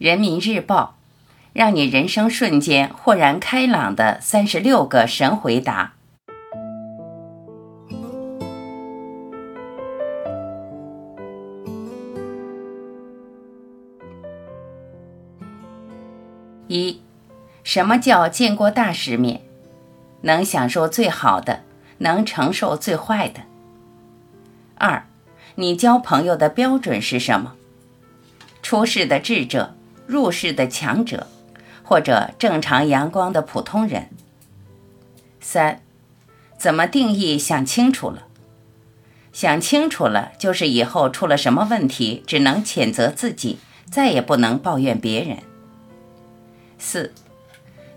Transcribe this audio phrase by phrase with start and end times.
[0.00, 0.96] 人民日报，
[1.52, 5.92] 让你人生瞬间豁然开朗的三十六个神回答。
[16.66, 17.02] 一，
[17.62, 19.42] 什么叫见过大世面？
[20.22, 21.60] 能享受最好的，
[21.98, 23.42] 能承受最坏的。
[24.76, 25.04] 二，
[25.56, 27.52] 你交朋友的标准是什么？
[28.62, 29.74] 出世的智者。
[30.10, 31.28] 入世的强者，
[31.84, 34.08] 或者正常阳光的普通人。
[35.40, 35.82] 三，
[36.58, 37.38] 怎么定义？
[37.38, 38.26] 想清楚了，
[39.32, 45.38] 想清楚了，就是以后出了什么问题，只能谴责自己，再也不能抱怨别人。
[46.76, 47.14] 四，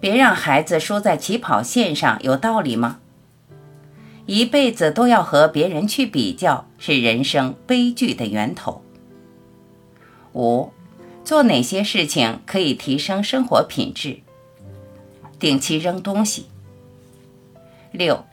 [0.00, 3.00] 别让孩子输在起跑线上，有道理吗？
[4.24, 8.82] 一辈子都要和别人去比较，是人生悲剧的源头。
[10.32, 10.72] 五。
[11.28, 14.20] 做哪些事情可以提升生活品质？
[15.38, 16.46] 定期扔东西。
[17.92, 18.24] 六，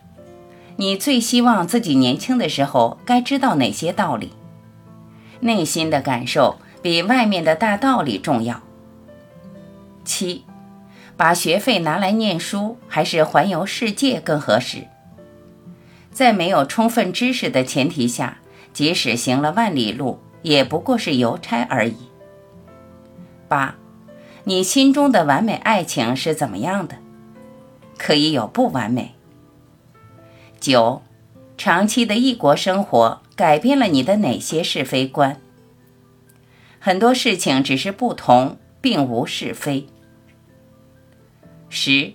[0.76, 4.32] 你最希望自己年轻的时候该知道哪些道理？
[5.40, 8.62] 内心的感受比外面的大道理重要。
[10.02, 10.44] 七，
[11.18, 14.86] 把学费拿来念书还是环游世界更合适？
[16.10, 18.38] 在没有充分知识的前提下，
[18.72, 21.96] 即使行了万里路，也不过是邮差而已。
[23.48, 23.76] 八，
[24.44, 26.96] 你心中的完美爱情是怎么样的？
[27.98, 29.14] 可以有不完美。
[30.60, 31.02] 九，
[31.56, 35.40] 长期的异国生活改变了你的哪些是非观？
[36.78, 39.86] 很多事情只是不同，并无是非。
[41.68, 42.14] 十，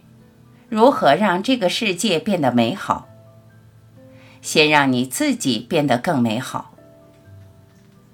[0.70, 3.08] 如何让这个世界变得美好？
[4.42, 6.73] 先让你自己变得更美好。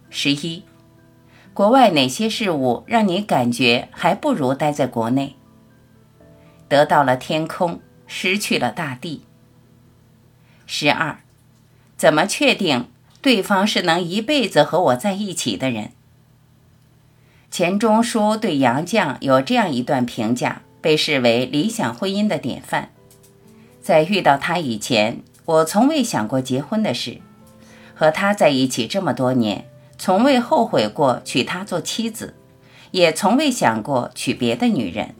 [0.09, 0.63] 十一。
[1.57, 5.33] 国外哪些事物让你感觉还不如待在国内？
[6.69, 9.23] 得到了天空，失去了大地。
[10.67, 11.17] 十二，
[11.97, 12.91] 怎么确定
[13.23, 15.93] 对方是能一辈子和我在一起的人？
[17.49, 22.91] 钱钟书对杨绛有这样一段评价，被视为理想婚姻的典范。
[23.81, 27.19] 在遇到他以前，我从未想过结婚的事。
[27.95, 29.67] 和他在一起这么多年。
[29.97, 32.35] 从未后悔过娶她做妻子，
[32.91, 35.15] 也从未想过娶别的女人。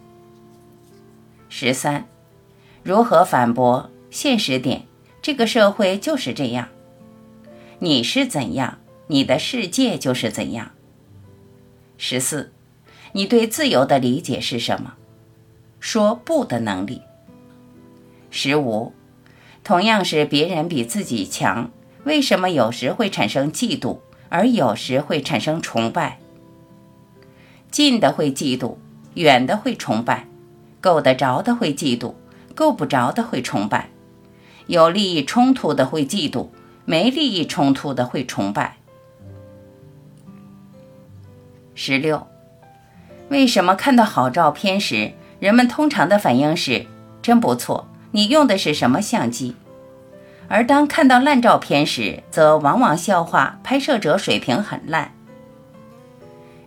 [1.49, 2.07] 十三，
[2.83, 3.89] 如何反驳？
[4.09, 4.83] 现实点，
[5.21, 6.69] 这个社会就是这样。
[7.79, 10.71] 你是怎样，你的世界就是怎样。
[11.97, 12.51] 十四，
[13.11, 14.94] 你对自由的理解是什么？
[15.79, 17.01] 说不的能力。
[18.31, 18.94] 十五，
[19.63, 21.69] 同样是别人比自己强，
[22.03, 23.99] 为什么有时会产生嫉妒？
[24.29, 26.19] 而有时会产生崇拜，
[27.71, 28.75] 近的会嫉妒，
[29.13, 30.25] 远的会崇拜，
[30.81, 32.13] 够得着的会嫉妒，
[32.55, 33.89] 够不着的会崇拜，
[34.67, 36.47] 有利益冲突的会嫉妒，
[36.85, 38.77] 没利益冲突的会崇拜。
[41.73, 42.27] 十六，
[43.29, 46.88] 为什么看到好照片时，人们通常的反应是
[47.21, 47.88] 真不错？
[48.11, 49.55] 你用的是什么相机？
[50.49, 55.13] 而当看到烂照片时，则往往笑话拍摄者水平很烂。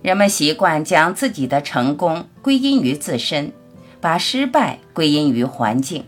[0.02, 3.52] 人们习惯将自己的成功归因于自身，
[4.00, 6.06] 把失败归因于环境，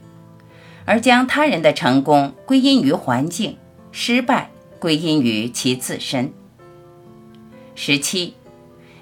[0.86, 3.58] 而将他人的成功归因于环境，
[3.90, 6.32] 失败归因于其自身。
[7.74, 8.34] 十七，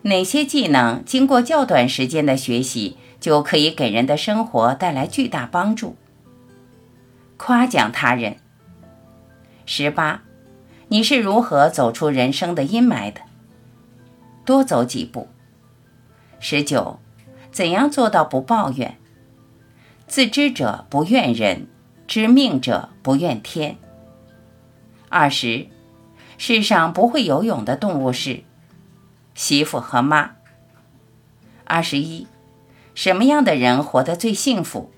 [0.02, 5.94] 哪些技能经过较短时间的学习，就可以给人的生活带来巨大帮助？
[7.36, 8.36] 夸奖他人。
[9.72, 10.24] 十八，
[10.88, 13.20] 你是如何走出人生的阴霾的？
[14.44, 15.28] 多走几步。
[16.40, 16.98] 十九，
[17.52, 18.98] 怎样做到不抱怨？
[20.08, 21.68] 自知者不怨人，
[22.08, 23.76] 知命者不怨天。
[25.08, 25.68] 二十，
[26.36, 28.42] 世上不会游泳的动物是
[29.36, 30.32] 媳妇和妈。
[31.62, 32.26] 二十一，
[32.96, 34.90] 什么样的人活得最幸福？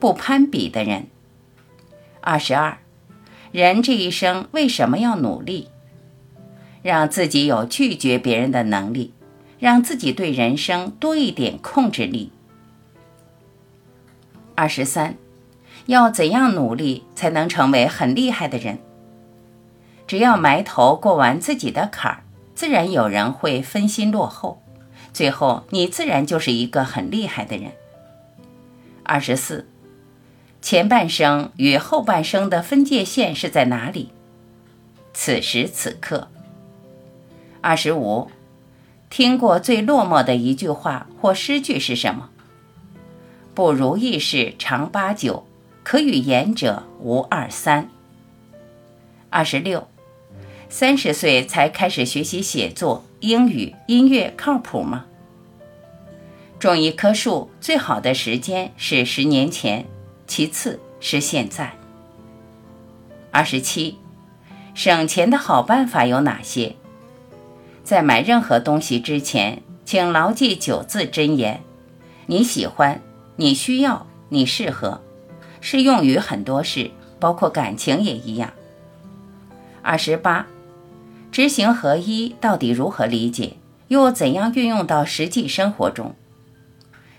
[0.00, 1.06] 不攀比的人。
[2.20, 2.78] 二十二。
[3.56, 5.68] 人这一生为什么要努力？
[6.82, 9.14] 让自己有拒绝别人的能力，
[9.58, 12.30] 让自己对人生多一点控制力。
[14.54, 15.16] 二十三，
[15.86, 18.78] 要怎样努力才能成为很厉害的人？
[20.06, 22.24] 只要埋头过完自己的坎儿，
[22.54, 24.62] 自然有人会分心落后，
[25.14, 27.72] 最后你自然就是一个很厉害的人。
[29.02, 29.66] 二十四。
[30.66, 34.08] 前半生与后半生的分界线是在哪里？
[35.14, 36.26] 此时此刻。
[37.60, 38.28] 二十五，
[39.08, 42.30] 听过最落寞的一句话或诗句是什么？
[43.54, 45.46] 不如意事常八九，
[45.84, 47.88] 可与言者无二三。
[49.30, 49.86] 二十六，
[50.68, 55.04] 三十岁才开始学习写作、英语、音乐，靠谱吗？
[56.58, 59.86] 种一棵树最好的时间是十年前，
[60.26, 61.72] 其次是现在。
[63.30, 63.98] 二十七，
[64.74, 66.76] 省钱的好办法有哪些？
[67.84, 71.62] 在买任何东西之前，请牢记九字真言：
[72.26, 73.00] 你喜欢，
[73.36, 75.00] 你需要，你适合，
[75.60, 76.90] 适用于很多事，
[77.20, 78.52] 包括感情也一样。
[79.82, 80.46] 二十八，
[81.30, 83.54] 知行合一到底如何理解？
[83.88, 86.16] 又怎样运用到实际生活中？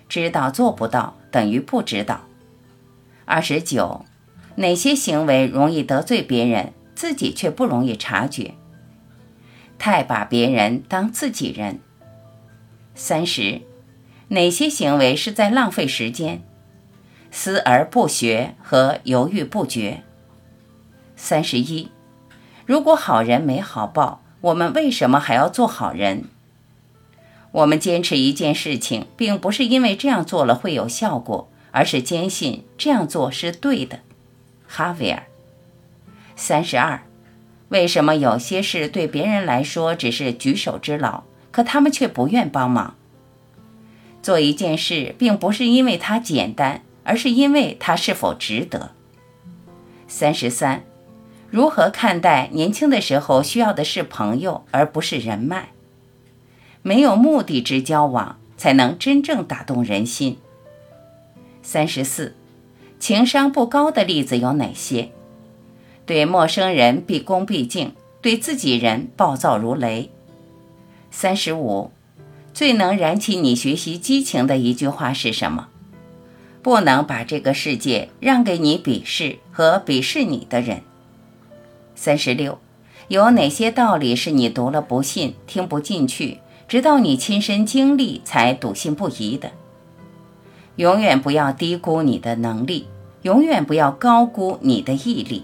[0.09, 2.26] 知道做不到等于不知道。
[3.29, 4.05] 二十九，
[4.55, 8.53] 哪些行为容易得罪别人，自己却不容易察觉？
[9.77, 11.81] 太把别人当自己人。
[12.95, 13.63] 三十，
[14.29, 16.41] 哪些行为是在浪费时间？
[17.29, 20.03] 思而不学和犹豫不决。
[21.17, 21.89] 三十一，
[22.65, 26.29] 如果好人没好报，我们为什么还要做好人？
[27.51, 33.99] 我们坚持一件事情，并不是因为这样做了会有效果，而是坚信这样做是对的。
[34.65, 35.27] 哈维尔。
[36.35, 37.03] 三十二，
[37.69, 42.95] 为什么有些事对别人来说只是举手之劳，可他们却不愿帮忙？
[44.23, 48.93] 做一件事，并不是因为它简单，而是因为它是否值得。
[50.07, 50.83] 三十三，
[51.51, 55.69] 如何看待年轻的时候需要的是朋友，而不是人脉？
[56.81, 60.39] 没有目的之交往，才能真正打动人心。
[61.69, 62.33] 三十四，
[62.97, 65.09] 情商不高的例子有哪些？
[66.05, 67.91] 对陌生人毕恭毕敬，
[68.21, 70.09] 对自己人暴躁如雷。
[71.11, 71.91] 三十五，
[72.53, 75.67] 最能燃起你学习激情的一句话是什么？
[76.61, 80.83] 不能把这个世界让给你鄙视和鄙视你的人。
[81.95, 82.59] 三十六，
[83.09, 86.37] 有哪些道理是你读了不信、听不进去？
[86.69, 89.51] 直到你亲身经历，才笃信不疑的。
[90.77, 92.87] 永远不要低估你的能力，
[93.23, 95.43] 永远不要高估你的毅力。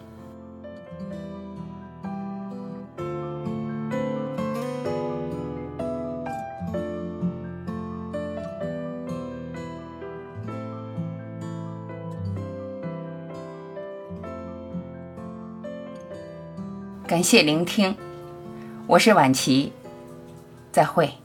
[17.08, 17.96] 感谢聆听，
[18.86, 19.74] 我是婉琪。
[20.72, 21.23] 再会。